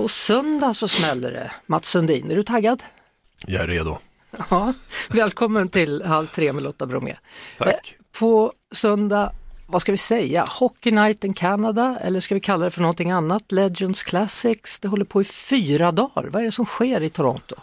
På 0.00 0.08
söndag 0.08 0.74
så 0.74 0.88
smäller 0.88 1.30
det. 1.32 1.52
Mats 1.66 1.88
Sundin, 1.88 2.30
är 2.30 2.36
du 2.36 2.42
taggad? 2.42 2.84
Jag 3.46 3.62
är 3.64 3.68
redo. 3.68 3.98
Ja, 4.50 4.72
välkommen 5.10 5.68
till 5.68 6.02
Halv 6.02 6.26
tre 6.26 6.52
med 6.52 6.62
Lotta 6.62 6.86
Bromé. 6.86 7.16
Tack. 7.58 7.68
Eh, 7.98 8.18
På 8.18 8.52
söndag, 8.72 9.32
vad 9.66 9.82
ska 9.82 9.92
vi 9.92 9.98
säga, 9.98 10.44
Hockey 10.48 10.90
Night 10.90 11.24
in 11.24 11.34
Canada 11.34 11.98
eller 12.00 12.20
ska 12.20 12.34
vi 12.34 12.40
kalla 12.40 12.64
det 12.64 12.70
för 12.70 12.80
någonting 12.80 13.10
annat? 13.10 13.52
Legends 13.52 14.02
Classics, 14.02 14.80
det 14.80 14.88
håller 14.88 15.04
på 15.04 15.20
i 15.20 15.24
fyra 15.24 15.92
dagar. 15.92 16.28
Vad 16.30 16.42
är 16.42 16.46
det 16.46 16.52
som 16.52 16.66
sker 16.66 17.02
i 17.02 17.10
Toronto? 17.10 17.56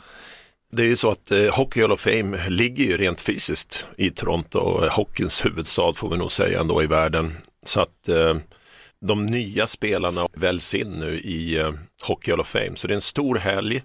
Det 0.72 0.82
är 0.82 0.88
ju 0.88 0.96
så 0.96 1.12
att 1.12 1.32
eh, 1.32 1.56
Hockey 1.56 1.82
Hall 1.82 1.92
of 1.92 2.02
Fame 2.02 2.50
ligger 2.50 2.86
ju 2.86 2.98
rent 2.98 3.22
fysiskt 3.22 3.86
i 3.98 4.10
Toronto, 4.10 4.88
hockeyns 4.92 5.46
huvudstad 5.46 5.94
får 5.94 6.10
vi 6.10 6.18
nog 6.18 6.32
säga 6.32 6.60
ändå 6.60 6.84
i 6.84 6.88
världen. 6.88 7.38
Så 7.66 7.82
att 7.82 8.10
eh, 8.10 8.36
de 9.02 9.26
nya 9.26 9.68
spelarna 9.68 10.28
väljs 10.34 10.76
in 10.76 10.92
nu 10.92 11.20
i 11.20 11.72
Hockey 12.04 12.32
Hall 12.32 12.40
of 12.40 12.48
Fame. 12.48 12.72
Så 12.76 12.88
det 12.88 12.94
är 12.94 12.96
en 12.96 13.02
stor 13.02 13.36
helg 13.36 13.84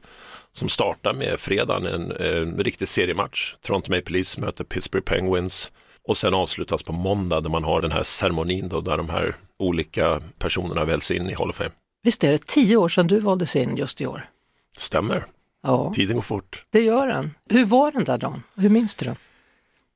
som 0.53 0.69
startar 0.69 1.12
med 1.15 1.41
fredagen, 1.41 1.87
en 1.87 2.12
eh, 2.12 2.62
riktig 2.65 2.89
seriematch. 2.89 3.55
Toronto 3.61 3.91
Maple 3.91 4.12
Leafs 4.17 4.39
möter 4.39 4.64
Pittsburgh 4.64 5.05
Penguins 5.05 5.70
och 6.09 6.17
sen 6.17 6.34
avslutas 6.34 6.83
på 6.83 6.92
måndag 6.92 7.41
där 7.41 7.51
man 7.51 7.64
har 7.64 7.83
den 7.83 7.92
här 7.92 8.03
ceremonin 8.03 8.69
då, 8.69 8.81
där 8.81 8.97
de 8.97 9.09
här 9.09 9.34
olika 9.59 10.20
personerna 10.39 10.84
väljs 10.84 11.11
in 11.11 11.31
i 11.31 11.34
Hall 11.34 11.51
of 11.51 11.56
Fame. 11.56 11.70
Visst 12.03 12.25
är 12.25 12.31
det 12.33 12.47
tio 12.47 12.77
år 12.77 12.89
sedan 12.89 13.06
du 13.06 13.20
valdes 13.20 13.56
in 13.56 13.77
just 13.77 14.01
i 14.01 14.06
år? 14.06 14.29
Stämmer, 14.77 15.25
Ja, 15.62 15.92
tiden 15.97 16.17
går 16.17 16.23
fort. 16.23 16.62
det 16.70 16.81
gör 16.81 17.06
den. 17.06 17.34
Hur 17.51 17.64
var 17.64 17.92
den 17.92 18.05
där 18.05 18.19
dagen? 18.19 18.42
Hur 18.56 18.69
minns 18.69 18.95
du 18.95 19.05
den? 19.06 19.17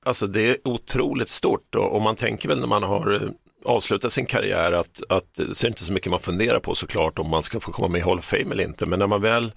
Alltså 0.04 0.26
det 0.26 0.40
är 0.50 0.56
otroligt 0.68 1.28
stort 1.28 1.74
och, 1.74 1.92
och 1.92 2.02
man 2.02 2.16
tänker 2.16 2.48
väl 2.48 2.60
när 2.60 2.66
man 2.66 2.82
har 2.82 3.30
avslutat 3.66 4.12
sin 4.12 4.26
karriär 4.26 4.72
att, 4.72 5.02
att 5.08 5.36
så 5.36 5.42
är 5.42 5.62
det 5.62 5.68
inte 5.68 5.84
så 5.84 5.92
mycket 5.92 6.10
man 6.10 6.20
funderar 6.20 6.58
på 6.58 6.74
såklart 6.74 7.18
om 7.18 7.30
man 7.30 7.42
ska 7.42 7.60
få 7.60 7.72
komma 7.72 7.88
med 7.88 7.98
i 7.98 8.02
Hall 8.02 8.18
of 8.18 8.24
Fame 8.24 8.52
eller 8.52 8.64
inte. 8.64 8.86
Men 8.86 8.98
när 8.98 9.06
man 9.06 9.22
väl 9.22 9.52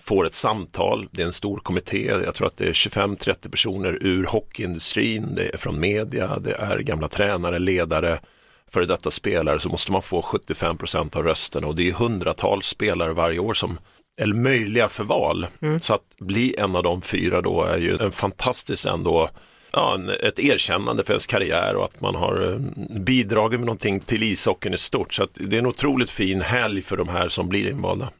får 0.00 0.26
ett 0.26 0.34
samtal, 0.34 1.08
det 1.10 1.22
är 1.22 1.26
en 1.26 1.32
stor 1.32 1.58
kommitté, 1.58 2.04
jag 2.06 2.34
tror 2.34 2.46
att 2.46 2.56
det 2.56 2.68
är 2.68 2.72
25-30 2.72 3.50
personer 3.50 3.98
ur 4.00 4.24
hockeyindustrin, 4.24 5.34
det 5.34 5.54
är 5.54 5.58
från 5.58 5.80
media, 5.80 6.38
det 6.38 6.52
är 6.52 6.78
gamla 6.78 7.08
tränare, 7.08 7.58
ledare, 7.58 8.20
före 8.70 8.86
detta 8.86 9.10
spelare, 9.10 9.60
så 9.60 9.68
måste 9.68 9.92
man 9.92 10.02
få 10.02 10.20
75% 10.20 11.16
av 11.16 11.22
rösterna 11.22 11.66
och 11.66 11.74
det 11.74 11.88
är 11.88 11.92
hundratals 11.92 12.66
spelare 12.66 13.12
varje 13.12 13.38
år 13.38 13.54
som 13.54 13.78
är 14.20 14.26
möjliga 14.26 14.88
för 14.88 15.04
val. 15.04 15.46
Så 15.80 15.94
att 15.94 16.16
bli 16.18 16.54
en 16.58 16.76
av 16.76 16.82
de 16.82 17.02
fyra 17.02 17.40
då 17.40 17.62
är 17.64 17.78
ju 17.78 17.98
en 17.98 18.12
fantastisk 18.12 18.86
ändå 18.86 19.28
ja, 19.72 20.00
ett 20.22 20.38
erkännande 20.38 21.04
för 21.04 21.12
ens 21.12 21.26
karriär 21.26 21.76
och 21.76 21.84
att 21.84 22.00
man 22.00 22.14
har 22.14 22.52
eh, 22.52 22.58
bidragit 23.00 23.60
med 23.60 23.66
någonting 23.66 24.00
till 24.00 24.22
ishockeyn 24.22 24.74
i 24.74 24.78
stort. 24.78 25.14
Så 25.14 25.28
det 25.34 25.56
är 25.56 25.58
en 25.58 25.66
otroligt 25.66 26.10
fin 26.10 26.40
helg 26.40 26.82
för 26.82 26.96
de 26.96 27.08
här 27.08 27.28
som 27.28 27.48
blir 27.48 27.70
invalda. 27.70 28.10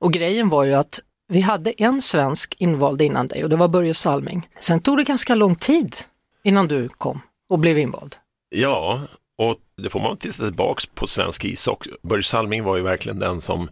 Och 0.00 0.12
grejen 0.12 0.48
var 0.48 0.64
ju 0.64 0.74
att 0.74 1.00
vi 1.28 1.40
hade 1.40 1.70
en 1.70 2.02
svensk 2.02 2.54
invald 2.58 3.02
innan 3.02 3.26
dig 3.26 3.44
och 3.44 3.50
det 3.50 3.56
var 3.56 3.68
Börje 3.68 3.94
Salming. 3.94 4.48
Sen 4.60 4.80
tog 4.80 4.96
det 4.96 5.04
ganska 5.04 5.34
lång 5.34 5.56
tid 5.56 5.96
innan 6.44 6.68
du 6.68 6.88
kom 6.88 7.20
och 7.48 7.58
blev 7.58 7.78
invald. 7.78 8.16
Ja, 8.50 9.00
och 9.38 9.56
det 9.82 9.90
får 9.90 10.00
man 10.00 10.16
titta 10.16 10.44
tillbaks 10.44 10.86
på 10.86 11.06
svensk 11.06 11.44
ishockey. 11.44 11.90
Börje 12.02 12.22
Salming 12.22 12.64
var 12.64 12.76
ju 12.76 12.82
verkligen 12.82 13.18
den 13.18 13.40
som 13.40 13.68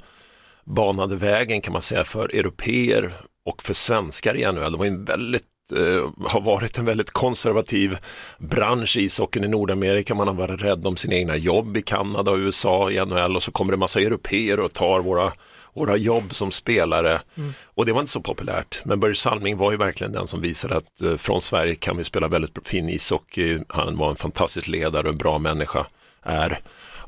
banade 0.65 1.17
vägen 1.17 1.61
kan 1.61 1.73
man 1.73 1.83
säga 1.83 2.05
för 2.05 2.35
europeer 2.35 3.15
och 3.45 3.63
för 3.63 3.75
svenskar 3.75 4.37
i 4.37 4.53
NHL. 4.53 4.73
Det 4.73 4.79
var 4.79 4.87
en 4.87 5.05
väldigt 5.05 5.47
eh, 5.73 6.11
har 6.29 6.41
varit 6.41 6.79
en 6.79 6.85
väldigt 6.85 7.11
konservativ 7.11 7.99
bransch 8.39 8.97
i 8.97 9.05
ishockeyn 9.05 9.45
i 9.45 9.49
Nordamerika. 9.49 10.15
Man 10.15 10.29
har 10.29 10.35
varit 10.35 10.63
rädd 10.63 10.87
om 10.87 10.97
sina 10.97 11.15
egna 11.15 11.37
jobb 11.37 11.77
i 11.77 11.83
Kanada 11.83 12.31
och 12.31 12.39
USA 12.39 12.91
i 12.91 13.05
NHL 13.05 13.37
och 13.37 13.43
så 13.43 13.51
kommer 13.51 13.73
det 13.73 13.77
massa 13.77 14.01
europeer 14.01 14.61
och 14.61 14.73
tar 14.73 15.01
våra, 15.01 15.33
våra 15.75 15.97
jobb 15.97 16.35
som 16.35 16.53
spelare. 16.53 17.21
Och 17.65 17.87
det 17.87 17.93
var 17.93 18.01
inte 18.01 18.13
så 18.13 18.21
populärt. 18.21 18.81
Men 18.85 19.01
Börje 19.01 19.15
Salming 19.15 19.57
var 19.57 19.71
ju 19.71 19.77
verkligen 19.77 20.13
den 20.13 20.27
som 20.27 20.41
visade 20.41 20.77
att 20.77 21.03
eh, 21.03 21.17
från 21.17 21.43
Sverige 21.43 21.75
kan 21.75 21.97
vi 21.97 22.05
spela 22.05 22.29
väldigt 22.29 22.69
fin 22.69 22.89
ishockey. 22.89 23.59
Han 23.69 23.97
var 23.97 24.11
en 24.11 24.17
fantastisk 24.17 24.69
ledare 24.69 25.03
och 25.03 25.13
en 25.13 25.19
bra 25.19 25.39
människa. 25.39 25.87
Är. 26.23 26.61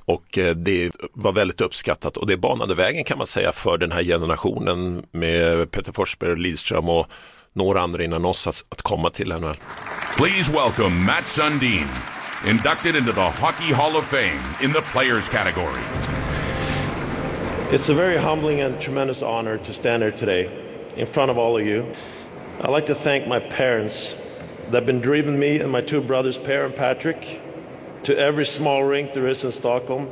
Och 0.09 0.39
eh, 0.39 0.55
det 0.55 0.91
var 1.13 1.33
väldigt 1.33 1.61
uppskattat 1.61 2.17
och 2.17 2.27
det 2.27 2.37
banade 2.37 2.75
vägen 2.75 3.05
kan 3.05 3.19
man 3.19 3.27
säga 3.27 3.53
för 3.53 3.79
den 3.79 3.93
här 3.93 4.03
generationen 4.03 5.07
med 5.11 5.71
Peter 5.71 5.93
Forsberg 5.93 6.31
och 6.31 6.39
Lidström 6.39 6.89
och 6.89 7.07
några 7.59 7.81
andra 7.81 8.05
innan 8.05 8.25
oss 8.25 8.47
att, 8.47 8.65
att 8.69 8.83
komma 8.83 9.11
till 9.11 9.29
NHL. 9.29 9.57
Please 10.17 10.53
welcome 10.53 11.05
Matt 11.07 11.29
Sundin, 11.29 11.89
inducted 12.49 12.97
into 12.97 13.13
the 13.13 13.31
Hockey 13.31 13.73
Hall 13.73 13.97
of 13.97 14.05
Fame 14.05 14.41
in 14.63 14.73
the 14.73 14.83
Players 14.93 15.29
category. 15.29 15.83
It's 17.71 17.91
a 17.91 17.95
very 17.95 18.17
humbling 18.17 18.61
and 18.61 18.81
tremendous 18.81 19.23
honor 19.23 19.59
to 19.59 19.73
stand 19.73 20.03
here 20.03 20.13
today 20.13 20.51
in 20.97 21.07
front 21.07 21.31
of 21.31 21.39
all 21.39 21.59
of 21.59 21.67
you. 21.67 21.85
I'd 22.61 22.71
like 22.71 22.87
to 22.87 22.95
thank 22.95 23.27
my 23.29 23.41
parents 23.41 24.17
that 24.71 24.75
have 24.75 24.87
been 24.87 25.01
driving 25.01 25.39
me 25.39 25.61
and 25.61 25.71
my 25.71 25.83
two 25.83 26.01
brothers, 26.01 26.39
Per 26.39 26.65
and 26.65 26.75
Patrick, 26.75 27.41
to 28.05 28.17
every 28.17 28.47
small 28.47 28.85
rink 28.85 29.13
there 29.13 29.29
is 29.29 29.45
in 29.45 29.53
Stockholm. 29.53 30.09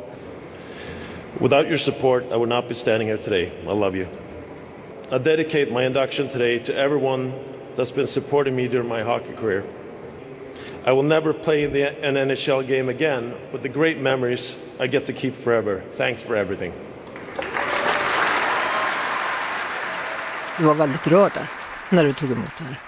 Without 1.41 1.69
your 1.69 1.79
support, 1.79 2.25
I 2.31 2.37
would 2.37 2.49
not 2.49 2.69
be 2.69 2.75
standing 2.75 3.09
here 3.09 3.19
today. 3.19 3.53
I 3.67 3.73
love 3.73 3.95
you. 3.95 4.09
I 5.09 5.19
dedicate 5.19 5.71
my 5.71 5.85
induction 5.85 6.29
today 6.29 6.59
to 6.59 6.75
everyone 6.75 7.33
that's 7.77 7.93
been 7.93 8.09
supporting 8.09 8.57
me 8.57 8.67
during 8.67 8.89
my 8.89 9.03
hockey 9.03 9.35
career. 9.35 9.63
I 10.85 10.93
will 10.93 11.05
never 11.05 11.33
play 11.33 11.63
in 11.63 11.73
the, 11.73 11.83
an 12.05 12.15
NHL 12.15 12.67
game 12.67 12.89
again, 12.89 13.33
but 13.53 13.63
the 13.63 13.69
great 13.69 14.01
memories 14.01 14.57
I 14.81 14.89
get 14.89 15.07
to 15.07 15.13
keep 15.13 15.35
forever. 15.35 15.83
Thanks 15.93 16.25
for 16.25 16.35
everything. 16.35 16.73
Du 20.59 20.65
var 20.65 20.75
väldigt 20.75 21.09
rörd 21.09 21.33
där 21.35 21.51
när 21.91 22.05
du 22.05 22.13
tog 22.13 22.33
emot 22.33 22.57
det 22.59 22.65
här. 22.65 22.86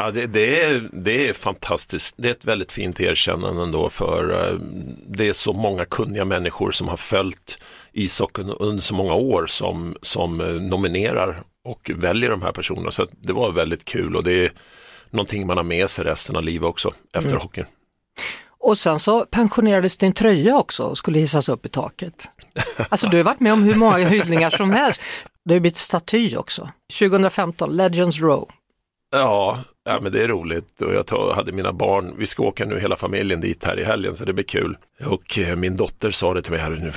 Ja, 0.00 0.10
det, 0.10 0.26
det, 0.26 0.62
är, 0.62 0.88
det 0.92 1.28
är 1.28 1.32
fantastiskt. 1.32 2.14
Det 2.18 2.28
är 2.28 2.32
ett 2.32 2.44
väldigt 2.44 2.72
fint 2.72 3.00
erkännande 3.00 3.62
ändå 3.62 3.90
för 3.90 4.32
eh, 4.32 4.58
det 5.06 5.28
är 5.28 5.32
så 5.32 5.52
många 5.52 5.84
kunniga 5.84 6.24
människor 6.24 6.70
som 6.70 6.88
har 6.88 6.96
följt 6.96 7.58
ishockeyn 7.92 8.50
under 8.50 8.82
så 8.82 8.94
många 8.94 9.14
år 9.14 9.46
som, 9.46 9.96
som 10.02 10.40
eh, 10.40 10.46
nominerar 10.46 11.42
och 11.64 11.90
väljer 11.94 12.30
de 12.30 12.42
här 12.42 12.52
personerna. 12.52 12.90
Så 12.90 13.06
det 13.20 13.32
var 13.32 13.52
väldigt 13.52 13.84
kul 13.84 14.16
och 14.16 14.24
det 14.24 14.44
är 14.44 14.52
någonting 15.10 15.46
man 15.46 15.56
har 15.56 15.64
med 15.64 15.90
sig 15.90 16.04
resten 16.04 16.36
av 16.36 16.44
livet 16.44 16.68
också 16.68 16.94
efter 17.14 17.36
hockeyn. 17.36 17.66
Och 18.58 18.78
sen 18.78 18.98
så 18.98 19.24
pensionerades 19.24 19.96
din 19.96 20.12
tröja 20.12 20.56
också 20.56 20.82
och 20.82 20.98
skulle 20.98 21.18
hissas 21.18 21.48
upp 21.48 21.66
i 21.66 21.68
taket. 21.68 22.28
Alltså 22.88 23.08
du 23.08 23.16
har 23.16 23.24
varit 23.24 23.40
med 23.40 23.52
om 23.52 23.62
hur 23.62 23.74
många 23.74 23.96
hyllningar 23.96 24.50
som 24.50 24.70
helst. 24.70 25.02
Det 25.44 25.54
har 25.54 25.60
blivit 25.60 25.76
staty 25.76 26.36
också. 26.36 26.70
2015, 26.98 27.76
Legends 27.76 28.20
Row. 28.20 28.48
Ja, 29.10 29.64
ja, 29.84 30.00
men 30.00 30.12
det 30.12 30.22
är 30.22 30.28
roligt 30.28 30.80
och 30.80 30.94
jag 30.94 31.06
tog, 31.06 31.32
hade 31.32 31.52
mina 31.52 31.72
barn, 31.72 32.14
vi 32.16 32.26
ska 32.26 32.42
åka 32.42 32.64
nu 32.64 32.80
hela 32.80 32.96
familjen 32.96 33.40
dit 33.40 33.64
här 33.64 33.78
i 33.80 33.84
helgen 33.84 34.16
så 34.16 34.24
det 34.24 34.32
blir 34.32 34.44
kul. 34.44 34.76
Och 35.04 35.38
eh, 35.38 35.56
min 35.56 35.76
dotter 35.76 36.10
sa 36.10 36.34
det 36.34 36.42
till 36.42 36.52
mig 36.52 36.60
här 36.60 36.70
nu, 36.70 36.92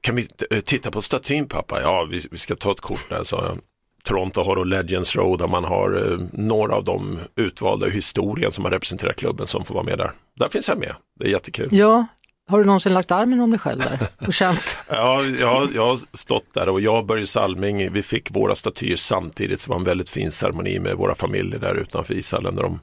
kan 0.00 0.16
vi 0.16 0.28
eh, 0.50 0.60
titta 0.60 0.90
på 0.90 1.00
statyn 1.00 1.46
pappa? 1.46 1.80
Ja, 1.80 2.08
vi, 2.10 2.20
vi 2.30 2.38
ska 2.38 2.54
ta 2.54 2.70
ett 2.70 2.80
kort 2.80 3.08
där, 3.08 3.24
sa 3.24 3.44
jag. 3.44 3.58
Toronto 4.02 4.42
har 4.42 4.56
då 4.56 4.64
Legends 4.64 5.16
Road, 5.16 5.38
där 5.38 5.46
man 5.46 5.64
har 5.64 6.12
eh, 6.12 6.18
några 6.32 6.74
av 6.74 6.84
de 6.84 7.18
utvalda 7.36 7.86
i 7.86 7.90
historien 7.90 8.52
som 8.52 8.64
har 8.64 8.70
representerat 8.70 9.16
klubben 9.16 9.46
som 9.46 9.64
får 9.64 9.74
vara 9.74 9.84
med 9.84 9.98
där. 9.98 10.12
Där 10.36 10.48
finns 10.48 10.68
jag 10.68 10.78
med, 10.78 10.94
det 11.20 11.24
är 11.26 11.30
jättekul. 11.30 11.68
Ja, 11.72 12.06
har 12.48 12.58
du 12.58 12.64
någonsin 12.64 12.94
lagt 12.94 13.10
armen 13.10 13.40
om 13.40 13.50
dig 13.50 13.58
själv 13.58 13.78
där 13.80 14.08
och 14.26 14.32
känt? 14.32 14.76
Ja, 14.88 15.22
jag, 15.40 15.68
jag 15.74 15.86
har 15.86 15.98
stått 16.16 16.54
där 16.54 16.68
och 16.68 16.80
jag 16.80 16.98
och 16.98 17.06
Börje 17.06 17.26
Salming, 17.26 17.92
vi 17.92 18.02
fick 18.02 18.30
våra 18.30 18.54
statyer 18.54 18.96
samtidigt, 18.96 19.64
det 19.64 19.68
var 19.70 19.76
en 19.76 19.84
väldigt 19.84 20.10
fin 20.10 20.30
ceremoni 20.32 20.78
med 20.78 20.96
våra 20.96 21.14
familjer 21.14 21.58
där 21.58 21.74
utanför 21.74 22.14
ishallen 22.14 22.54
när 22.54 22.62
de 22.62 22.80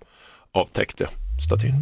avtäckte 0.51 1.07
statyn. 1.47 1.73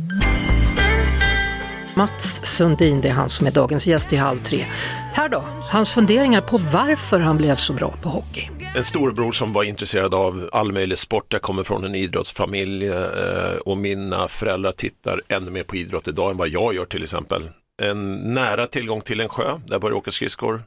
Mats 1.97 2.41
Sundin, 2.45 3.01
det 3.01 3.09
är 3.09 3.13
han 3.13 3.29
som 3.29 3.47
är 3.47 3.51
dagens 3.51 3.87
gäst 3.87 4.13
i 4.13 4.15
Halv 4.15 4.43
tre. 4.43 4.65
Här 5.13 5.29
då, 5.29 5.43
hans 5.71 5.93
funderingar 5.93 6.41
på 6.41 6.57
varför 6.57 7.19
han 7.19 7.37
blev 7.37 7.55
så 7.55 7.73
bra 7.73 7.93
på 8.01 8.09
hockey. 8.09 8.49
En 8.75 8.83
storebror 8.83 9.31
som 9.31 9.53
var 9.53 9.63
intresserad 9.63 10.13
av 10.13 10.49
all 10.53 10.71
möjlig 10.71 10.97
sport. 10.97 11.33
Jag 11.33 11.41
kommer 11.41 11.63
från 11.63 11.85
en 11.85 11.95
idrottsfamilj 11.95 12.87
eh, 12.87 13.55
och 13.65 13.77
mina 13.77 14.27
föräldrar 14.27 14.71
tittar 14.71 15.21
ännu 15.27 15.51
mer 15.51 15.63
på 15.63 15.75
idrott 15.75 16.07
idag 16.07 16.31
än 16.31 16.37
vad 16.37 16.47
jag 16.47 16.75
gör 16.75 16.85
till 16.85 17.03
exempel. 17.03 17.49
En 17.81 18.15
nära 18.33 18.67
tillgång 18.67 19.01
till 19.01 19.21
en 19.21 19.29
sjö, 19.29 19.59
där 19.67 19.79
började 19.79 19.93
jag 19.93 19.97
åka 19.97 20.11
skridskor. 20.11 20.63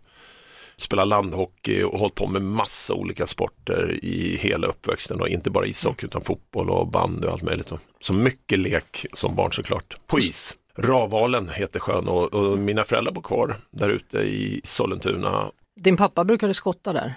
spelat 0.76 1.08
landhockey 1.08 1.82
och 1.82 1.98
hållit 1.98 2.14
på 2.14 2.26
med 2.26 2.42
massa 2.42 2.94
olika 2.94 3.26
sporter 3.26 3.98
i 4.04 4.36
hela 4.36 4.66
uppväxten 4.66 5.20
och 5.20 5.28
inte 5.28 5.50
bara 5.50 5.66
ishockey 5.66 6.06
utan 6.06 6.22
fotboll 6.22 6.70
och 6.70 6.86
bandy 6.86 7.26
och 7.26 7.32
allt 7.32 7.42
möjligt. 7.42 7.72
Så 8.00 8.12
mycket 8.12 8.58
lek 8.58 9.06
som 9.12 9.36
barn 9.36 9.52
såklart, 9.52 9.96
på 10.06 10.18
is. 10.18 10.54
Ravalen 10.78 11.48
heter 11.48 11.80
sjön 11.80 12.08
och, 12.08 12.34
och 12.34 12.58
mina 12.58 12.84
föräldrar 12.84 13.12
bor 13.12 13.22
kvar 13.22 13.56
där 13.70 13.88
ute 13.88 14.18
i 14.18 14.60
Sollentuna. 14.64 15.50
Din 15.80 15.96
pappa 15.96 16.24
brukade 16.24 16.54
skotta 16.54 16.92
där? 16.92 17.14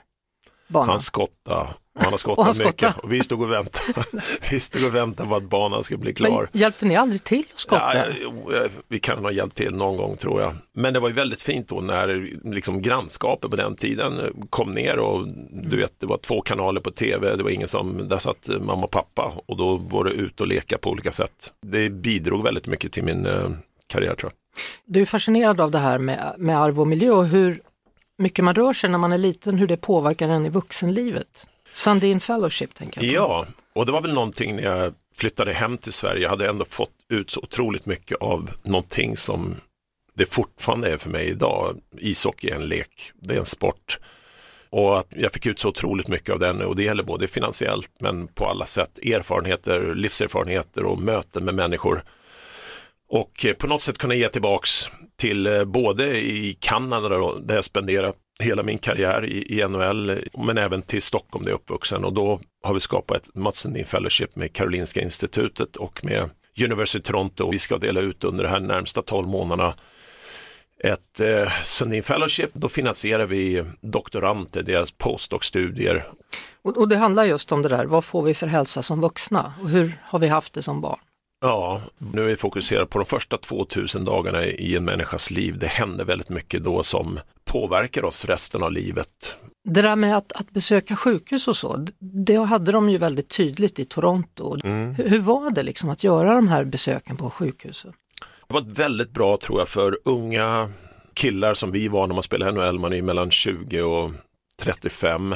Banan. 0.67 0.89
Han 0.89 0.99
skottade 0.99 1.69
och 1.95 2.03
han 2.03 2.13
har 2.13 2.17
skottat 2.17 2.37
Och 2.37 2.45
han 2.45 2.57
mycket 2.57 2.79
skottade. 2.79 2.99
och 3.03 3.11
vi 3.11 3.23
stod 3.23 3.41
och 3.41 3.51
väntade. 3.51 4.03
vi 4.51 4.59
stod 4.59 4.85
och 4.85 4.95
väntade 4.95 5.29
på 5.29 5.35
att 5.35 5.43
banan 5.43 5.83
skulle 5.83 5.97
bli 5.97 6.13
klar. 6.13 6.49
Men 6.51 6.61
hjälpte 6.61 6.85
ni 6.85 6.95
aldrig 6.95 7.23
till 7.23 7.43
att 7.53 7.59
skotta? 7.59 8.09
Ja, 8.51 8.67
vi 8.87 8.99
kan 8.99 9.23
ha 9.23 9.31
hjälpt 9.31 9.57
till 9.57 9.75
någon 9.75 9.97
gång 9.97 10.17
tror 10.17 10.41
jag. 10.41 10.55
Men 10.73 10.93
det 10.93 10.99
var 10.99 11.09
ju 11.09 11.15
väldigt 11.15 11.41
fint 11.41 11.67
då 11.67 11.81
när 11.81 12.29
liksom 12.53 12.81
grannskapet 12.81 13.49
på 13.49 13.55
den 13.55 13.75
tiden 13.75 14.45
kom 14.49 14.71
ner 14.71 14.97
och 14.97 15.27
du 15.51 15.77
vet 15.77 15.99
det 15.99 16.05
var 16.05 16.17
två 16.17 16.41
kanaler 16.41 16.81
på 16.81 16.91
tv, 16.91 17.35
det 17.35 17.43
var 17.43 17.49
ingen 17.49 17.67
som, 17.67 18.09
där 18.09 18.19
satt 18.19 18.49
mamma 18.61 18.83
och 18.83 18.91
pappa 18.91 19.33
och 19.45 19.57
då 19.57 19.75
var 19.75 20.03
det 20.03 20.11
ut 20.11 20.41
och 20.41 20.47
leka 20.47 20.77
på 20.77 20.89
olika 20.89 21.11
sätt. 21.11 21.53
Det 21.65 21.89
bidrog 21.89 22.43
väldigt 22.43 22.67
mycket 22.67 22.91
till 22.91 23.03
min 23.03 23.25
eh, 23.25 23.49
karriär 23.87 24.15
tror 24.15 24.31
jag. 24.31 24.61
Du 24.85 25.01
är 25.01 25.05
fascinerad 25.05 25.61
av 25.61 25.71
det 25.71 25.77
här 25.79 25.97
med, 25.97 26.35
med 26.37 26.61
arv 26.61 26.79
och 26.79 26.87
miljö 26.87 27.11
och 27.11 27.25
hur 27.27 27.61
mycket 28.17 28.45
man 28.45 28.55
rör 28.55 28.73
sig 28.73 28.89
när 28.89 28.97
man 28.97 29.11
är 29.11 29.17
liten, 29.17 29.57
hur 29.57 29.67
det 29.67 29.77
påverkar 29.77 30.29
en 30.29 30.45
i 30.45 30.49
vuxenlivet. 30.49 31.47
Sundin 31.73 32.19
Fellowship 32.19 32.75
tänker 32.75 33.03
jag 33.03 33.09
på. 33.09 33.15
Ja, 33.15 33.45
och 33.73 33.85
det 33.85 33.91
var 33.91 34.01
väl 34.01 34.13
någonting 34.13 34.55
när 34.55 34.63
jag 34.63 34.93
flyttade 35.17 35.53
hem 35.53 35.77
till 35.77 35.93
Sverige, 35.93 36.21
jag 36.21 36.29
hade 36.29 36.49
ändå 36.49 36.65
fått 36.65 36.89
ut 37.09 37.29
så 37.29 37.39
otroligt 37.39 37.85
mycket 37.85 38.17
av 38.17 38.51
någonting 38.63 39.17
som 39.17 39.55
det 40.13 40.25
fortfarande 40.25 40.89
är 40.89 40.97
för 40.97 41.09
mig 41.09 41.27
idag. 41.27 41.77
Ishockey 41.97 42.49
är 42.49 42.55
en 42.55 42.65
lek, 42.65 43.11
det 43.21 43.33
är 43.33 43.39
en 43.39 43.45
sport. 43.45 43.99
Och 44.69 44.99
att 44.99 45.07
jag 45.09 45.33
fick 45.33 45.45
ut 45.45 45.59
så 45.59 45.69
otroligt 45.69 46.07
mycket 46.07 46.29
av 46.29 46.39
den 46.39 46.61
och 46.61 46.75
det 46.75 46.83
gäller 46.83 47.03
både 47.03 47.27
finansiellt 47.27 47.91
men 47.99 48.27
på 48.27 48.45
alla 48.45 48.65
sätt 48.65 48.99
erfarenheter, 48.99 49.95
livserfarenheter 49.95 50.83
och 50.83 51.01
möten 51.01 51.45
med 51.45 51.55
människor. 51.55 52.03
Och 53.09 53.45
eh, 53.45 53.53
på 53.53 53.67
något 53.67 53.81
sätt 53.81 53.97
kunna 53.97 54.15
ge 54.15 54.29
tillbaks 54.29 54.89
till 55.17 55.47
eh, 55.47 55.63
både 55.63 56.17
i 56.17 56.57
Kanada 56.59 57.09
då, 57.09 57.37
där 57.37 57.55
jag 57.55 57.65
spenderat 57.65 58.17
hela 58.41 58.63
min 58.63 58.77
karriär 58.77 59.25
i, 59.25 59.59
i 59.59 59.67
NHL 59.67 60.19
men 60.37 60.57
även 60.57 60.81
till 60.81 61.01
Stockholm 61.01 61.45
där 61.45 61.51
jag 61.51 61.57
är 61.57 61.61
uppvuxen 61.61 62.05
och 62.05 62.13
då 62.13 62.39
har 62.63 62.73
vi 62.73 62.79
skapat 62.79 63.17
ett 63.17 63.35
Mats 63.35 63.57
Sundin 63.57 63.85
Fellowship 63.85 64.35
med 64.35 64.53
Karolinska 64.53 65.01
institutet 65.01 65.75
och 65.75 66.05
med 66.05 66.29
University 66.63 67.01
Toronto. 67.03 67.51
Vi 67.51 67.59
ska 67.59 67.77
dela 67.77 67.99
ut 67.99 68.23
under 68.23 68.43
de 68.43 68.49
här 68.49 68.59
närmsta 68.59 69.01
12 69.01 69.27
månaderna 69.27 69.73
ett 70.83 71.19
eh, 71.19 71.51
Sundin 71.63 72.03
Fellowship. 72.03 72.49
Då 72.53 72.69
finansierar 72.69 73.25
vi 73.25 73.63
doktoranter, 73.81 74.63
deras 74.63 74.91
postdoc-studier. 74.91 76.03
Och, 76.61 76.77
och 76.77 76.87
det 76.87 76.97
handlar 76.97 77.23
just 77.23 77.51
om 77.51 77.61
det 77.61 77.69
där, 77.69 77.85
vad 77.85 78.05
får 78.05 78.23
vi 78.23 78.33
för 78.33 78.47
hälsa 78.47 78.81
som 78.81 79.01
vuxna 79.01 79.53
och 79.61 79.69
hur 79.69 79.97
har 80.03 80.19
vi 80.19 80.27
haft 80.27 80.53
det 80.53 80.61
som 80.61 80.81
barn? 80.81 80.99
Ja, 81.41 81.81
nu 81.97 82.21
är 82.21 82.27
vi 82.27 82.35
fokuserade 82.35 82.85
på 82.85 82.99
de 82.99 83.05
första 83.05 83.37
2000 83.37 84.05
dagarna 84.05 84.45
i 84.45 84.75
en 84.75 84.85
människas 84.85 85.31
liv. 85.31 85.57
Det 85.59 85.67
händer 85.67 86.05
väldigt 86.05 86.29
mycket 86.29 86.63
då 86.63 86.83
som 86.83 87.19
påverkar 87.45 88.05
oss 88.05 88.25
resten 88.25 88.63
av 88.63 88.71
livet. 88.71 89.37
Det 89.63 89.81
där 89.81 89.95
med 89.95 90.17
att, 90.17 90.31
att 90.31 90.51
besöka 90.51 90.95
sjukhus 90.95 91.47
och 91.47 91.57
så, 91.57 91.87
det 91.99 92.35
hade 92.35 92.71
de 92.71 92.89
ju 92.89 92.97
väldigt 92.97 93.29
tydligt 93.29 93.79
i 93.79 93.85
Toronto. 93.85 94.57
Hur, 94.63 95.09
hur 95.09 95.19
var 95.19 95.51
det 95.51 95.63
liksom 95.63 95.89
att 95.89 96.03
göra 96.03 96.35
de 96.35 96.47
här 96.47 96.63
besöken 96.63 97.17
på 97.17 97.29
sjukhuset? 97.29 97.91
Det 98.47 98.53
var 98.53 98.61
väldigt 98.61 99.11
bra 99.11 99.37
tror 99.37 99.59
jag 99.59 99.67
för 99.67 99.99
unga 100.05 100.71
killar 101.13 101.53
som 101.53 101.71
vi 101.71 101.87
var 101.87 102.07
när 102.07 102.13
man 102.13 102.23
spelade 102.23 102.51
NHL, 102.51 102.79
man 102.79 102.93
är 102.93 103.01
mellan 103.01 103.31
20 103.31 103.81
och 103.81 104.11
35, 104.61 105.35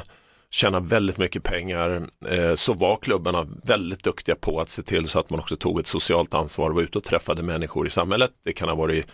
tjänar 0.55 0.81
väldigt 0.81 1.17
mycket 1.17 1.43
pengar, 1.43 2.07
eh, 2.27 2.55
så 2.55 2.73
var 2.73 2.97
klubbarna 2.97 3.47
väldigt 3.63 4.03
duktiga 4.03 4.35
på 4.35 4.61
att 4.61 4.69
se 4.69 4.81
till 4.81 5.07
så 5.07 5.19
att 5.19 5.29
man 5.29 5.39
också 5.39 5.57
tog 5.57 5.79
ett 5.79 5.87
socialt 5.87 6.33
ansvar 6.33 6.69
och 6.69 6.75
var 6.75 6.81
ute 6.81 6.97
och 6.97 7.03
träffade 7.03 7.43
människor 7.43 7.87
i 7.87 7.89
samhället. 7.89 8.31
Det 8.45 8.53
kan 8.53 8.69
ha 8.69 8.75
varit 8.75 9.07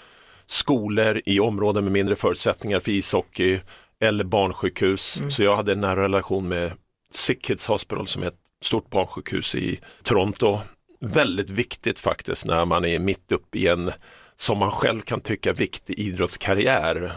skolor 0.45 1.21
i 1.25 1.39
områden 1.39 1.83
med 1.83 1.93
mindre 1.93 2.15
förutsättningar 2.15 2.79
för 2.79 2.91
ishockey 2.91 3.59
eller 3.99 4.23
barnsjukhus. 4.23 5.21
Så 5.29 5.43
jag 5.43 5.55
hade 5.55 5.71
en 5.71 5.81
nära 5.81 6.03
relation 6.03 6.47
med 6.47 6.71
Sick 7.13 7.45
Kids 7.45 7.67
Hospital 7.67 8.07
som 8.07 8.23
är 8.23 8.27
ett 8.27 8.39
stort 8.63 8.89
barnsjukhus 8.89 9.55
i 9.55 9.79
Toronto. 10.03 10.59
Väldigt 10.99 11.49
viktigt 11.49 11.99
faktiskt 11.99 12.45
när 12.45 12.65
man 12.65 12.85
är 12.85 12.99
mitt 12.99 13.31
uppe 13.31 13.57
i 13.57 13.67
en, 13.67 13.91
som 14.35 14.59
man 14.59 14.71
själv 14.71 15.01
kan 15.01 15.21
tycka, 15.21 15.53
viktig 15.53 15.99
idrottskarriär. 15.99 17.11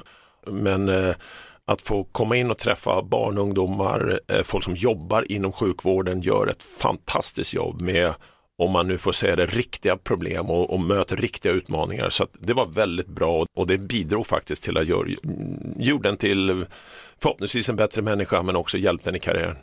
Men 0.46 0.88
eh, 0.88 1.14
att 1.66 1.82
få 1.82 2.05
komma 2.05 2.37
in 2.37 2.50
och 2.50 2.58
träffa 2.58 3.02
barn 3.02 3.38
ungdomar, 3.38 4.20
eh, 4.28 4.43
folk 4.43 4.64
som 4.64 4.76
jobbar 4.76 5.32
inom 5.32 5.52
sjukvården 5.52 6.20
gör 6.20 6.46
ett 6.46 6.62
fantastiskt 6.62 7.55
jobb 7.55 7.82
med 7.82 8.14
om 8.58 8.70
man 8.70 8.88
nu 8.88 8.99
får 8.99 9.12
säga 9.12 9.37
det, 9.37 9.46
riktiga 9.46 9.96
problem 9.96 10.50
och, 10.50 10.70
och 10.70 10.81
möter 10.81 11.16
riktiga 11.16 11.52
utmaningar. 11.52 12.11
Så 12.11 12.26
det 12.32 12.52
var 12.52 12.66
väldigt 12.66 13.06
bra 13.06 13.46
och 13.56 13.66
det 13.66 13.78
bidrog 13.78 14.26
faktiskt 14.26 14.64
till 14.64 14.78
att 14.78 14.87
göra 14.87 15.08
jorden 15.76 16.16
till 16.16 16.66
förhoppningsvis 17.19 17.69
en 17.69 17.76
bättre 17.76 18.02
människa 18.02 18.43
men 18.43 18.56
också 18.56 18.78
hjälpte 18.78 19.10
en 19.10 19.17
i 19.17 19.20
karriären. 19.20 19.56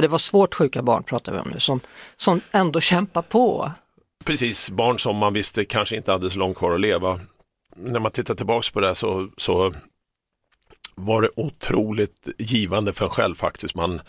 Det 0.00 0.08
var 0.08 0.18
svårt 0.18 0.54
sjuka 0.54 0.82
barn 0.82 1.02
pratar 1.02 1.32
vi 1.32 1.38
om 1.38 1.48
nu, 1.52 1.60
som, 1.60 1.80
som 2.16 2.40
ändå 2.50 2.80
kämpar 2.80 3.22
på. 3.22 3.72
Precis, 4.24 4.70
barn 4.70 4.98
som 4.98 5.16
man 5.16 5.32
visste 5.32 5.64
kanske 5.64 5.96
inte 5.96 6.12
hade 6.12 6.30
så 6.30 6.38
långt 6.38 6.56
kvar 6.56 6.74
att 6.74 6.80
leva. 6.80 7.20
När 7.76 8.00
man 8.00 8.10
tittar 8.10 8.34
tillbaks 8.34 8.70
på 8.70 8.80
det 8.80 8.94
så, 8.94 9.28
så 9.36 9.72
var 10.94 11.22
det 11.22 11.30
otroligt 11.36 12.28
givande 12.38 12.92
för 12.92 13.04
en 13.04 13.10
själv 13.10 13.34
faktiskt. 13.34 13.74
Man 13.74 14.00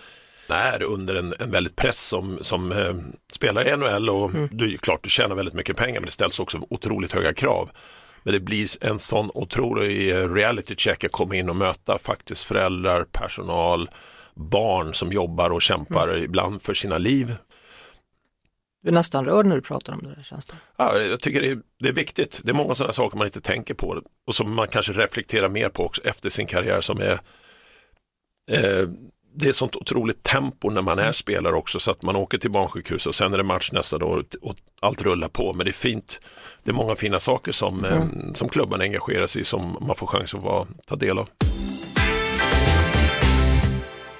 är 0.50 0.84
under 0.84 1.16
en, 1.16 1.34
en 1.40 1.52
väldigt 1.52 1.76
press 1.76 2.00
som, 2.00 2.40
som 2.42 2.72
eh, 2.72 2.96
spelar 3.32 3.68
i 3.68 3.78
NHL 3.78 4.10
och 4.10 4.32
du, 4.52 4.74
är 4.74 4.78
klart 4.78 5.04
du 5.04 5.10
tjänar 5.10 5.36
väldigt 5.36 5.54
mycket 5.54 5.78
pengar 5.78 6.00
men 6.00 6.06
det 6.06 6.12
ställs 6.12 6.40
också 6.40 6.60
otroligt 6.70 7.12
höga 7.12 7.34
krav. 7.34 7.70
Men 8.24 8.34
det 8.34 8.40
blir 8.40 8.68
en 8.82 9.00
sån 9.00 9.32
otrolig 9.34 10.12
eh, 10.12 10.34
reality 10.34 10.76
check 10.76 11.04
att 11.04 11.12
komma 11.12 11.36
in 11.36 11.50
och 11.50 11.56
möta 11.56 11.98
faktiskt 12.00 12.44
föräldrar, 12.44 13.04
personal, 13.12 13.90
barn 14.34 14.94
som 14.94 15.14
jobbar 15.14 15.50
och 15.50 15.62
kämpar 15.62 16.18
ibland 16.18 16.62
för 16.62 16.74
sina 16.74 16.98
liv. 16.98 17.36
Du 18.86 18.90
är 18.90 18.94
nästan 18.94 19.26
rörd 19.26 19.46
när 19.46 19.56
du 19.56 19.62
pratar 19.62 19.94
om 19.94 20.00
det 20.04 20.16
där 20.16 20.24
känns 20.24 20.46
det. 20.46 20.54
Ja, 20.78 20.98
jag 20.98 21.20
tycker 21.20 21.42
det 21.42 21.50
är, 21.50 21.60
det 21.80 21.88
är 21.88 21.94
viktigt. 21.94 22.42
Det 22.44 22.52
är 22.52 22.54
många 22.54 22.76
sådana 22.76 22.94
saker 22.94 23.18
man 23.18 23.28
inte 23.28 23.42
tänker 23.42 23.74
på 23.74 24.02
och 24.28 24.36
som 24.36 24.56
man 24.56 24.68
kanske 24.68 24.94
reflekterar 24.94 25.50
mer 25.50 25.70
på 25.70 25.86
också 25.86 26.02
efter 26.04 26.30
sin 26.30 26.48
karriär 26.48 26.82
som 26.82 27.02
är 27.02 27.20
eh, 28.52 28.90
det 29.36 29.48
är 29.48 29.52
sånt 29.52 29.76
otroligt 29.76 30.24
tempo 30.24 30.70
när 30.70 30.82
man 30.82 31.00
är 31.00 31.12
spelare 31.12 31.56
också 31.56 31.80
så 31.80 31.92
att 31.92 32.01
man 32.01 32.15
åker 32.15 32.38
till 32.38 32.51
barnsjukhus 32.51 33.08
och 33.08 33.15
sen 33.15 33.34
är 33.34 33.38
det 33.38 33.44
match 33.44 33.72
nästa 33.72 33.98
dag 33.98 34.25
och, 34.42 34.56
allt 34.80 35.01
rullar 35.01 35.27
på. 35.27 35.54
Men 35.54 35.65
det 35.65 35.70
är 35.70 35.74
fint. 35.74 36.20
Det 36.63 36.72
är 36.72 36.75
många 36.75 36.96
fina 36.96 37.20
saker 37.20 37.51
som, 37.51 37.86
eh, 37.86 38.06
som 38.34 38.50
klubben 38.50 38.82
engagerar 38.82 39.27
sig 39.27 39.42
i 39.42 39.46
som 39.46 39.77
man 39.82 39.96
får 39.96 40.08
chans 40.08 40.34
att 40.34 40.44
vara, 40.44 40.68
ta 40.86 40.96
del 40.96 41.18
av. 41.18 41.30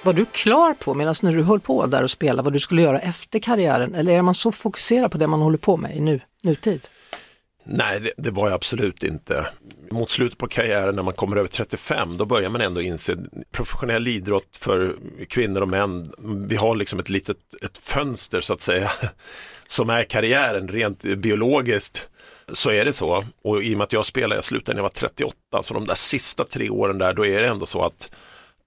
Var 0.06 0.12
du 0.12 0.24
klar 0.24 0.74
på 0.74 0.94
medan 0.94 1.14
när 1.22 1.32
du 1.32 1.42
höll 1.42 1.60
på 1.60 1.86
där 1.86 2.02
och 2.02 2.10
spelade 2.10 2.42
vad 2.42 2.52
du 2.52 2.60
skulle 2.60 2.82
göra 2.82 2.98
efter 2.98 3.38
karriären 3.38 3.94
eller 3.94 4.12
är 4.12 4.22
man 4.22 4.34
så 4.34 4.52
fokuserad 4.52 5.10
på 5.10 5.18
det 5.18 5.26
man 5.26 5.40
håller 5.40 5.58
på 5.58 5.76
med 5.76 5.96
i 5.96 6.00
nu, 6.00 6.20
nutid? 6.42 6.86
Nej, 7.64 8.00
det, 8.00 8.12
det 8.16 8.30
var 8.30 8.46
jag 8.46 8.54
absolut 8.54 9.04
inte. 9.04 9.46
Mot 9.90 10.10
slutet 10.10 10.38
på 10.38 10.46
karriären 10.48 10.96
när 10.96 11.02
man 11.02 11.14
kommer 11.14 11.36
över 11.36 11.48
35, 11.48 12.16
då 12.16 12.24
börjar 12.24 12.50
man 12.50 12.60
ändå 12.60 12.80
inse 12.80 13.16
professionell 13.52 14.08
idrott 14.08 14.56
för 14.60 14.96
kvinnor 15.28 15.60
och 15.60 15.68
män. 15.68 16.12
Vi 16.48 16.56
har 16.56 16.76
liksom 16.76 16.98
ett 16.98 17.10
litet 17.10 17.38
ett 17.62 17.78
fönster 17.78 18.40
så 18.40 18.52
att 18.52 18.60
säga 18.60 18.90
som 19.66 19.90
är 19.90 20.02
karriären 20.02 20.68
rent 20.68 21.02
biologiskt. 21.02 22.08
Så 22.52 22.70
är 22.70 22.84
det 22.84 22.92
så 22.92 23.24
och 23.42 23.62
i 23.62 23.74
och 23.74 23.78
med 23.78 23.84
att 23.84 23.92
jag 23.92 24.06
spelade, 24.06 24.34
jag 24.34 24.44
slutade 24.44 24.74
när 24.74 24.78
jag 24.78 24.82
var 24.82 24.90
38, 24.90 25.34
så 25.62 25.74
de 25.74 25.86
där 25.86 25.94
sista 25.94 26.44
tre 26.44 26.70
åren 26.70 26.98
där, 26.98 27.14
då 27.14 27.26
är 27.26 27.42
det 27.42 27.48
ändå 27.48 27.66
så 27.66 27.82
att 27.82 28.10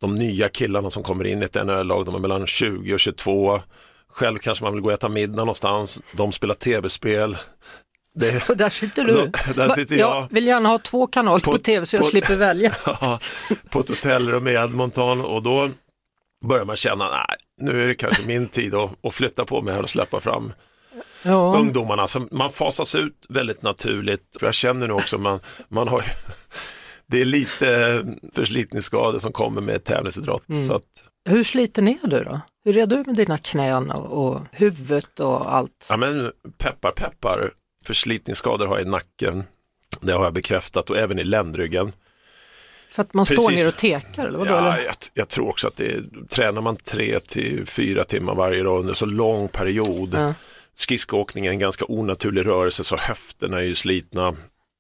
de 0.02 0.16
nya 0.16 0.50
killarna 0.50 0.90
som 0.90 1.04
kommer 1.04 1.28
in 1.28 1.42
i 1.42 1.46
ett 1.46 1.56
NHL-lag, 1.56 2.06
de 2.06 2.16
är 2.16 2.20
mellan 2.20 2.48
20 2.48 2.94
och 2.94 3.00
22. 3.00 3.62
Själv 4.12 4.38
kanske 4.38 4.64
man 4.64 4.74
vill 4.74 4.82
gå 4.82 4.88
och 4.90 4.94
äta 4.94 5.10
middag 5.10 5.38
någonstans, 5.38 6.00
de 6.14 6.32
spelar 6.32 6.56
tv-spel. 6.56 7.38
Det, 8.16 8.50
Och 8.50 8.58
där 8.58 8.70
sitter 8.70 9.04
du. 9.06 9.14
Då- 9.14 9.26
där 9.56 9.70
sitter 9.70 9.96
jag. 9.96 10.28
vill 10.32 10.48
gärna 10.48 10.70
ha 10.70 10.80
två 10.80 11.08
kanaler 11.08 11.40
på, 11.44 11.52
På- 11.52 11.58
tv 11.58 11.86
så 11.86 11.96
jag 11.96 12.04
på- 12.04 12.10
slipper 12.10 12.36
välja. 12.36 12.76
Ja, 12.86 13.20
på 13.70 13.80
ett 13.80 13.90
hotellrum 13.90 14.48
i 14.48 14.52
Edmonton 14.54 15.22
och 15.26 15.44
då 15.44 15.70
börjar 16.46 16.66
man 16.66 16.76
känna, 16.76 17.10
nej, 17.10 17.38
nu 17.62 17.84
är 17.84 17.88
det 17.88 17.96
kanske 17.96 18.28
min 18.28 18.48
tid 18.48 18.76
att, 18.76 19.06
att 19.06 19.14
flytta 19.14 19.46
på 19.46 19.62
mig 19.62 19.74
här 19.74 19.82
och 19.84 19.90
släppa 19.90 20.20
fram 20.20 20.54
Ja. 21.24 21.56
ungdomarna. 21.58 22.08
Så 22.08 22.28
man 22.32 22.52
fasas 22.52 22.96
ut 22.96 23.26
väldigt 23.30 23.64
naturligt. 23.64 24.22
För 24.40 24.48
jag 24.48 24.54
känner 24.54 24.88
nu 24.88 24.94
också, 24.94 25.18
man, 25.18 25.40
man 25.70 25.88
har 25.88 26.04
det 27.12 27.22
är 27.22 27.26
lite 27.26 28.06
förslitningsskador 28.34 29.20
som 29.20 29.32
kommer 29.32 29.62
med 29.62 29.84
tävlingsidrott. 29.84 30.44
Så 30.68 30.74
att, 30.76 30.84
Hur 31.30 31.44
sliten 31.44 31.88
är 31.88 32.08
du 32.08 32.24
då? 32.24 32.42
Hur 32.66 32.78
är 32.78 32.88
du 32.88 33.04
med 33.06 33.16
dina 33.16 33.38
knän 33.38 33.92
och, 33.92 34.28
och 34.28 34.42
huvudet 34.52 35.20
och 35.20 35.54
allt? 35.54 35.88
ja 35.90 35.98
men 35.98 36.32
peppar 36.58 36.92
peppar, 36.92 37.52
förslitningsskador 37.86 38.66
har 38.68 38.78
jag 38.78 38.88
i 38.88 38.90
nacken. 38.90 39.44
Det 40.02 40.14
har 40.14 40.24
jag 40.24 40.34
bekräftat 40.34 40.90
och 40.90 40.98
även 40.98 41.20
i 41.20 41.24
ländryggen. 41.24 41.92
För 42.90 43.02
att 43.02 43.14
man 43.14 43.26
står 43.26 43.36
Precis. 43.36 43.60
ner 43.60 43.68
och 43.68 43.78
tekar 43.78 44.26
eller 44.28 44.40
vadå? 44.40 44.52
Ja, 44.52 44.74
eller? 44.74 44.86
jag, 44.86 44.96
jag 45.14 45.28
tror 45.28 45.50
också 45.50 45.68
att 45.68 45.76
det 45.76 45.92
är, 45.92 46.04
tränar 46.30 46.62
man 46.62 46.76
tre 46.76 47.20
till 47.20 47.66
fyra 47.66 48.04
timmar 48.04 48.36
varje 48.36 48.64
dag 48.64 48.80
under 48.80 48.94
så 48.94 49.06
lång 49.06 49.48
period. 49.48 50.14
Ja. 50.14 50.34
Skridskoåkning 50.76 51.46
är 51.46 51.50
en 51.50 51.60
ganska 51.60 51.86
onaturlig 51.88 52.46
rörelse 52.46 52.84
så 52.84 52.98
höfterna 52.98 53.60
är 53.60 53.64
ju 53.64 53.76
slitna. 53.76 54.36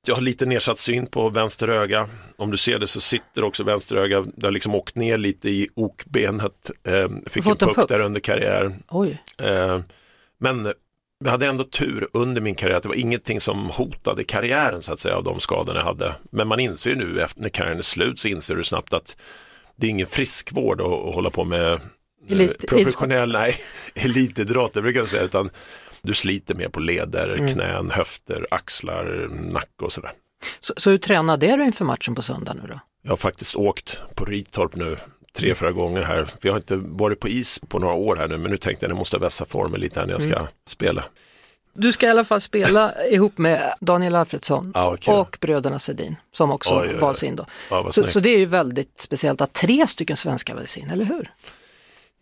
Jag 0.10 0.16
har 0.16 0.22
lite 0.22 0.46
nedsatt 0.46 0.78
syn 0.78 1.08
på 1.08 1.30
vänster 1.30 1.68
öga. 1.68 2.10
Om 2.38 2.52
du 2.52 2.58
ser 2.58 2.80
det 2.80 2.88
så 2.88 3.02
sitter 3.02 3.44
också 3.44 3.64
vänster 3.64 3.96
öga, 3.96 4.26
det 4.36 4.48
har 4.48 4.52
liksom 4.52 4.76
åkt 4.76 4.96
ner 4.96 5.18
lite 5.18 5.50
i 5.50 5.70
okbenet. 5.76 6.72
Eh, 6.84 7.10
fick 7.28 7.46
en 7.46 7.58
puck, 7.58 7.76
puck? 7.76 7.90
där 7.90 8.00
under 8.00 8.20
karriären. 8.20 8.84
Eh, 9.38 9.80
men 10.40 10.74
jag 11.24 11.32
hade 11.32 11.48
ändå 11.48 11.64
tur 11.64 12.08
under 12.14 12.42
min 12.42 12.56
karriär 12.56 12.76
att 12.76 12.84
det 12.84 12.90
var 12.90 12.96
ingenting 12.96 13.42
som 13.42 13.70
hotade 13.70 14.24
karriären 14.24 14.82
så 14.82 14.94
att 14.94 15.00
säga 15.00 15.16
av 15.16 15.24
de 15.24 15.40
skadorna 15.40 15.80
jag 15.80 15.86
hade. 15.86 16.16
Men 16.32 16.48
man 16.48 16.60
inser 16.60 16.96
nu 16.96 17.22
efter 17.22 17.42
när 17.42 17.50
karriären 17.50 17.78
är 17.78 17.82
slut 17.82 18.20
så 18.20 18.28
inser 18.28 18.56
du 18.56 18.64
snabbt 18.64 18.94
att 18.94 19.18
det 19.76 19.88
är 19.88 19.92
ingen 19.92 20.08
friskvård 20.08 20.82
att, 20.82 20.88
att 20.88 21.14
hålla 21.14 21.30
på 21.30 21.44
med 21.44 21.74
eh, 21.74 21.80
Elit- 22.28 22.68
professionell, 22.68 23.32
nej, 23.32 23.56
elitidrott, 23.96 24.74
det 24.74 24.82
brukar 24.82 25.00
jag 25.00 25.10
säga, 25.10 25.24
utan 25.24 25.50
du 26.02 26.14
sliter 26.14 26.56
mer 26.56 26.70
på 26.70 26.80
leder, 26.80 27.30
Mm. 27.30 27.54
knän, 27.54 27.92
höfter, 27.92 28.48
axlar, 28.52 29.28
nacke 29.52 29.86
och 29.86 29.92
sådär. 29.92 30.12
så, 30.60 30.74
så 30.78 30.90
hur 30.90 30.98
tränade 30.98 31.58
du 31.58 31.64
inför 31.66 31.86
matchen 31.86 32.16
på 32.16 32.22
söndag 32.22 32.54
nu 32.54 32.68
då? 32.68 32.80
Jag 33.02 33.12
har 33.12 33.18
faktiskt 33.18 33.56
åkt 33.56 33.98
på 34.16 34.26
Ritorp 34.26 34.76
nu 34.76 34.98
tre, 35.36 35.56
fyra 35.56 35.72
gånger 35.72 36.02
här. 36.02 36.26
För 36.26 36.40
jag 36.42 36.54
har 36.54 36.58
inte 36.60 36.76
varit 36.76 37.20
på 37.20 37.28
is 37.28 37.60
på 37.68 37.80
några 37.80 37.94
år 37.94 38.16
här 38.16 38.28
nu, 38.28 38.38
men 38.38 38.52
nu 38.52 38.58
tänkte 38.58 38.86
jag 38.86 38.90
att 38.90 38.96
jag 38.96 38.98
måste 39.00 39.18
vässa 39.18 39.46
formen 39.46 39.80
lite 39.82 40.00
här 40.00 40.08
när 40.08 40.14
jag 40.14 40.22
ska 40.22 40.36
Mm. 40.36 40.48
spela. 40.68 41.04
Du 41.74 41.92
ska 41.92 42.06
i 42.06 42.10
alla 42.10 42.26
fall 42.26 42.42
spela 42.42 43.06
ihop 43.10 43.38
med 43.38 43.74
Daniel 43.80 44.16
Alfredsson 44.16 44.72
vad 44.76 45.00
kul. 45.00 45.14
och 45.14 45.38
bröderna 45.42 45.80
Sedin 45.80 46.16
som 46.32 46.52
också 46.52 46.74
Oj, 46.74 46.80
oj, 46.82 46.90
oj. 46.94 47.00
valts 47.00 47.24
in 47.24 47.36
då. 47.36 47.46
Vad 47.70 47.94
Så, 47.94 48.08
så 48.08 48.20
det 48.20 48.30
är 48.30 48.38
ju 48.40 48.46
väldigt 48.46 49.02
speciellt 49.02 49.42
att 49.42 49.54
tre 49.54 49.88
stycken 49.88 50.18
svenskar 50.18 50.56
väljs 50.56 50.78
in, 50.78 50.90
eller 50.90 51.06
hur? 51.06 51.32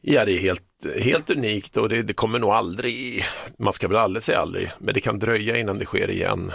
Ja, 0.02 0.26
det 0.26 0.32
är 0.32 0.40
helt, 0.40 0.64
helt 1.00 1.30
unikt 1.30 1.78
och 1.78 1.90
det, 1.90 2.02
det 2.02 2.14
kommer 2.14 2.40
nog 2.40 2.50
aldrig, 2.50 3.24
man 3.60 3.74
ska 3.74 3.88
väl 3.88 3.98
aldrig 3.98 4.24
säga 4.24 4.40
aldrig, 4.40 4.72
men 4.80 4.94
det 4.94 5.02
kan 5.02 5.20
dröja 5.20 5.58
innan 5.58 5.80
det 5.80 5.86
sker 5.86 6.10
igen. 6.10 6.52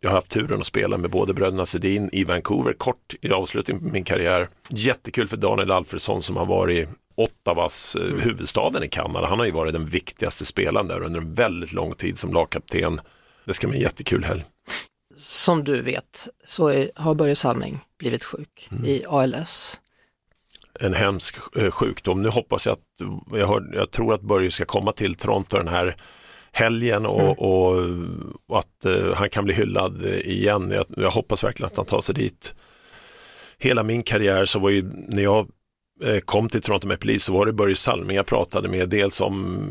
Jag 0.00 0.10
har 0.10 0.14
haft 0.16 0.30
turen 0.30 0.60
att 0.60 0.66
spela 0.66 0.98
med 0.98 1.10
både 1.10 1.34
bröderna 1.34 1.66
Sedin 1.66 2.10
i 2.12 2.24
Vancouver, 2.24 2.72
kort 2.72 3.14
i 3.20 3.30
avslutningen 3.32 3.82
på 3.82 3.88
min 3.92 4.04
karriär. 4.04 4.48
Jättekul 4.68 5.28
för 5.28 5.36
Daniel 5.36 5.70
Alfredsson 5.70 6.22
som 6.22 6.36
har 6.36 6.46
varit 6.46 6.88
Ottawas, 7.14 7.96
eh, 7.96 8.16
huvudstaden 8.16 8.82
i 8.82 8.88
Kanada. 8.88 9.26
Han 9.26 9.38
har 9.38 9.46
ju 9.46 9.52
varit 9.52 9.72
den 9.72 9.86
viktigaste 9.86 10.44
spelaren 10.44 10.88
där 10.88 11.00
under 11.02 11.20
en 11.20 11.34
väldigt 11.34 11.72
lång 11.72 11.94
tid 11.94 12.18
som 12.18 12.32
lagkapten. 12.32 13.00
Det 13.44 13.54
ska 13.54 13.68
bli 13.68 13.76
en 13.76 13.82
jättekul 13.82 14.24
helg. 14.24 14.44
Som 15.18 15.64
du 15.64 15.82
vet 15.82 16.28
så 16.46 16.68
är, 16.68 16.90
har 16.96 17.14
Börje 17.14 17.36
Salming 17.36 17.80
blivit 17.98 18.24
sjuk 18.24 18.68
Mm. 18.70 18.84
i 18.84 19.04
ALS. 19.08 19.80
En 20.80 20.94
hemsk 20.94 21.36
eh, 21.56 21.70
sjukdom. 21.70 22.22
Nu 22.22 22.28
hoppas 22.28 22.66
jag 22.66 22.72
att, 22.72 23.08
jag, 23.32 23.46
hör, 23.48 23.70
jag 23.74 23.90
tror 23.90 24.14
att 24.14 24.22
Börje 24.22 24.50
ska 24.50 24.64
komma 24.64 24.92
till 24.92 25.14
Toronto 25.14 25.56
den 25.56 25.68
här 25.68 25.96
helgen 26.52 27.06
och, 27.06 27.20
Mm. 27.20 27.30
och, 27.32 27.74
och 28.48 28.58
att 28.58 28.84
eh, 28.84 29.14
han 29.14 29.30
kan 29.30 29.44
bli 29.44 29.54
hyllad 29.54 30.06
igen. 30.06 30.70
Jag, 30.70 30.86
jag 30.96 31.10
hoppas 31.10 31.44
verkligen 31.44 31.66
att 31.66 31.76
han 31.76 31.86
tar 31.86 32.00
sig 32.00 32.14
dit. 32.14 32.54
Hela 33.58 33.82
min 33.82 34.02
karriär 34.02 34.44
så 34.44 34.58
var 34.58 34.70
ju, 34.70 34.82
när 35.08 35.22
jag 35.22 35.48
eh, 36.04 36.18
kom 36.18 36.48
till 36.48 36.62
Toronto 36.62 36.86
Maple 36.86 37.06
Leafs 37.10 37.24
så 37.24 37.32
var 37.32 37.46
det 37.46 37.52
Börje 37.52 37.76
Salming 37.76 38.16
jag 38.16 38.26
pratade 38.26 38.68
med, 38.68 38.88
dels 38.88 39.20
om 39.20 39.68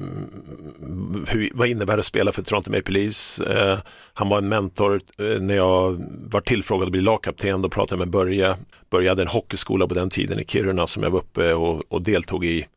hur, 1.28 1.50
vad 1.54 1.68
innebär 1.68 1.94
det 1.98 2.00
att 2.00 2.06
spela 2.06 2.32
för 2.32 2.42
Toronto 2.42 2.72
Maple 2.72 2.94
Leafs. 2.94 3.40
Eh, 3.40 3.80
han 4.14 4.30
var 4.30 4.38
en 4.38 4.50
mentor 4.50 5.02
eh, 5.18 5.26
när 5.26 5.56
jag 5.56 6.06
var 6.32 6.42
tillfrågad 6.42 6.86
att 6.86 6.92
bli 6.92 7.02
lagkapten, 7.02 7.62
då 7.62 7.70
pratade 7.70 7.94
jag 8.02 8.08
med 8.08 8.10
Börje. 8.12 8.56
Börje 8.94 9.10
hade 9.10 9.22
en 9.22 9.28
hockeyskola 9.28 9.88
på 9.88 9.94
den 9.94 10.10
tiden 10.10 10.40
i 10.40 10.46
Kiruna 10.46 10.88
som 10.88 11.04
jag 11.04 11.10
var 11.10 11.20
uppe 11.20 11.54
och, 11.54 11.84
och 11.90 12.02
deltog 12.02 12.46
i. 12.46 12.68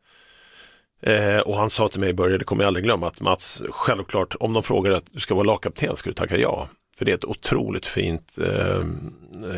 Eh, 1.02 1.38
och 1.38 1.56
han 1.56 1.70
sa 1.70 1.88
till 1.88 2.00
mig 2.00 2.11
i 2.11 2.14
början, 2.14 2.38
det 2.38 2.44
kommer 2.44 2.62
jag 2.62 2.68
aldrig 2.68 2.85
glömma, 2.85 3.06
att 3.06 3.20
Mats, 3.20 3.62
självklart 3.70 4.35
om 4.40 4.52
de 4.52 4.62
frågar 4.62 4.90
att 4.90 5.04
du 5.12 5.20
ska 5.20 5.35
vara 5.35 5.44
lagkapten 5.44 5.96
ska 5.96 6.11
du 6.11 6.14
tacka 6.14 6.37
ja. 6.37 6.68
För 6.99 7.04
det 7.04 7.11
är 7.12 7.14
ett 7.16 7.25
otroligt 7.25 7.87
fint 7.87 8.38
eh, 8.38 8.80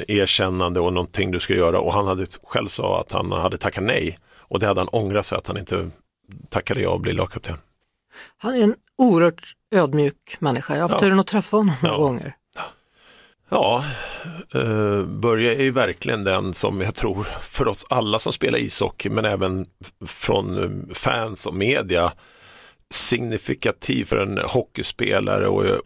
erkännande 0.09 0.81
och 0.81 0.93
någonting 0.93 1.31
du 1.31 1.41
ska 1.41 1.55
göra 1.55 1.81
och 1.81 1.93
han 1.93 2.07
hade 2.07 2.27
själv 2.43 2.69
sa 2.69 3.01
att 3.01 3.13
han 3.13 3.33
hade 3.33 3.59
tackat 3.59 3.85
nej 3.85 4.19
och 4.37 4.59
det 4.59 4.67
hade 4.67 4.81
han 4.81 4.89
ångrat 4.89 5.27
sig 5.27 5.39
att 5.39 5.47
han 5.47 5.59
inte 5.59 5.91
tackade 6.49 6.81
ja 6.81 6.91
och 6.91 7.01
bli 7.01 7.13
lagkapten. 7.13 7.57
Han 8.39 8.55
är 8.55 8.61
en 8.63 8.75
oerhört 8.99 9.43
ödmjuk 9.75 10.37
människa. 10.39 10.75
Jag 10.75 10.83
har 10.83 10.89
haft 10.89 10.93
Ja. 10.93 10.99
turen 11.07 11.21
att 11.21 11.27
träffa 11.27 11.57
honom 11.57 11.75
några 11.83 11.95
Ja. 11.97 12.01
gånger. 12.03 12.35
Ja, 13.49 13.85
eh, 14.55 15.03
Börje 15.03 15.55
är 15.55 15.63
ju 15.63 15.71
verkligen 15.71 16.25
den 16.25 16.55
som 16.55 16.81
jag 16.81 16.95
tror 16.95 17.27
för 17.41 17.69
oss 17.69 17.87
alla 17.89 18.19
som 18.19 18.33
spelar 18.33 18.59
ishockey 18.59 19.11
men 19.11 19.25
även 19.25 19.67
från 20.07 20.63
eh, 20.63 20.95
fans 20.95 21.47
och 21.47 21.55
media 21.55 22.13
signifikativ 22.91 24.05
för 24.05 24.17
en 24.17 24.39
hockeyspelare 24.39 25.49
och 25.49 25.67
jag, 25.67 25.81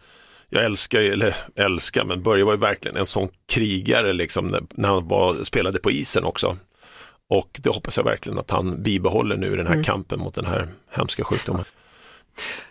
jag 0.49 0.65
älskar, 0.65 0.99
eller 0.99 1.35
älskar, 1.55 2.05
men 2.05 2.23
Börje 2.23 2.43
var 2.43 2.53
ju 2.53 2.59
verkligen 2.59 2.97
en 2.97 3.05
sån 3.05 3.29
krigare 3.45 4.13
liksom 4.13 4.47
när, 4.47 4.63
när 4.69 4.89
han 4.89 5.07
var, 5.07 5.43
spelade 5.43 5.79
på 5.79 5.91
isen 5.91 6.23
också. 6.23 6.57
Och 7.29 7.59
det 7.63 7.69
hoppas 7.69 7.97
jag 7.97 8.03
verkligen 8.03 8.39
att 8.39 8.51
han 8.51 8.83
bibehåller 8.83 9.37
nu 9.37 9.53
i 9.53 9.55
den 9.55 9.67
här 9.67 9.83
kampen 9.83 10.19
mot 10.19 10.35
den 10.35 10.45
här 10.45 10.67
hemska 10.91 11.23
sjukdomen. 11.23 11.65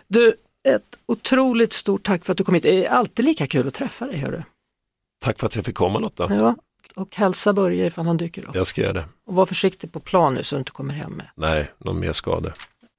Du, 0.09 0.35
ett 0.69 0.99
otroligt 1.07 1.73
stort 1.73 2.03
tack 2.03 2.25
för 2.25 2.33
att 2.33 2.39
du 2.39 2.45
kom 2.45 2.55
hit. 2.55 2.63
Det 2.63 2.87
är 2.87 2.91
alltid 2.91 3.25
lika 3.25 3.47
kul 3.47 3.69
att 3.69 3.75
träffa 3.75 4.07
dig. 4.07 4.17
Hörru. 4.17 4.43
Tack 5.23 5.39
för 5.39 5.47
att 5.47 5.57
jag 5.57 5.65
fick 5.65 5.75
komma 5.75 5.99
Lotta. 5.99 6.35
Ja. 6.35 6.55
Och 6.97 7.17
hälsa 7.17 7.53
Börje 7.53 7.87
ifall 7.87 8.07
han 8.07 8.17
dyker 8.17 8.45
upp. 8.49 8.55
Jag 8.55 8.67
ska 8.67 8.81
göra 8.81 8.93
det. 8.93 9.05
Och 9.27 9.35
var 9.35 9.47
försiktig 9.47 9.93
på 9.93 10.01
plan 10.01 10.35
nu 10.35 10.43
så 10.43 10.57
du 10.57 10.59
inte 10.59 10.71
kommer 10.73 10.95
hem 10.95 11.13
med. 11.13 11.27
Nej, 11.37 11.71
någon 11.79 12.01
mer 12.01 12.13
skador. 12.13 12.53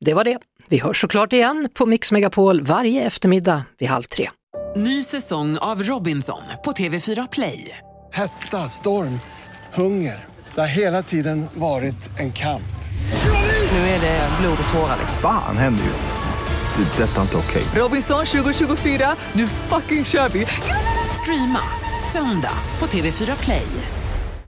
Det 0.05 0.13
var 0.13 0.23
det. 0.23 0.37
Vi 0.67 0.77
hörs 0.79 1.01
såklart 1.01 1.33
igen 1.33 1.69
på 1.73 1.85
Mix 1.85 2.11
Megapol 2.11 2.61
varje 2.61 3.03
eftermiddag 3.03 3.63
vid 3.77 3.89
halv 3.89 4.03
tre. 4.03 4.29
Ny 4.75 5.03
säsong 5.03 5.57
av 5.57 5.83
Robinson 5.83 6.41
på 6.65 6.71
TV4 6.71 7.27
Play. 7.31 7.77
Hetta, 8.11 8.57
storm, 8.69 9.19
hunger. 9.73 10.25
Det 10.55 10.61
har 10.61 10.67
hela 10.67 11.03
tiden 11.03 11.45
varit 11.53 12.19
en 12.19 12.31
kamp. 12.31 12.63
Nu 13.71 13.77
är 13.77 14.01
det 14.01 14.29
blod 14.41 14.57
och 14.67 14.73
tårar. 14.73 14.97
liksom. 14.99 15.17
Fan 15.21 15.57
händer 15.57 15.83
just 15.83 16.05
det. 16.07 17.03
Är 17.03 17.07
detta 17.07 17.21
inte 17.21 17.37
okej. 17.37 17.63
Robinson 17.75 18.25
2024, 18.25 19.15
nu 19.33 19.47
fucking 19.47 20.05
kör 20.05 20.29
vi! 20.29 20.45
Streama 21.21 21.59
söndag 22.11 22.57
på 22.79 22.85
TV4 22.85 23.43
Play. 23.43 24.02